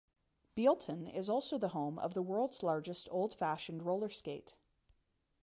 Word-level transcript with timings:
Bealeton 0.57 1.15
is 1.15 1.29
also 1.29 1.59
the 1.59 1.67
home 1.67 1.99
of 1.99 2.15
the 2.15 2.23
world's 2.23 2.63
largest 2.63 3.07
old-fashioned 3.11 3.83
roller 3.83 4.09
skate. 4.09 4.55